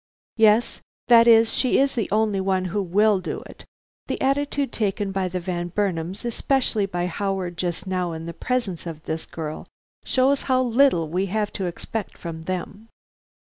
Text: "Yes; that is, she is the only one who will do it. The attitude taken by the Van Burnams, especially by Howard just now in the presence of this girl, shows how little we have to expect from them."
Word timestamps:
"Yes; 0.37 0.81
that 1.09 1.27
is, 1.27 1.53
she 1.53 1.77
is 1.77 1.93
the 1.93 2.09
only 2.09 2.41
one 2.41 2.65
who 2.73 2.81
will 2.81 3.19
do 3.21 3.41
it. 3.45 3.65
The 4.07 4.19
attitude 4.19 4.71
taken 4.71 5.11
by 5.11 5.27
the 5.27 5.39
Van 5.39 5.67
Burnams, 5.67 6.25
especially 6.25 6.87
by 6.87 7.05
Howard 7.05 7.55
just 7.55 7.85
now 7.85 8.11
in 8.13 8.25
the 8.25 8.33
presence 8.33 8.87
of 8.87 9.03
this 9.03 9.27
girl, 9.27 9.67
shows 10.03 10.41
how 10.49 10.63
little 10.63 11.07
we 11.07 11.27
have 11.27 11.53
to 11.53 11.65
expect 11.67 12.17
from 12.17 12.45
them." 12.45 12.87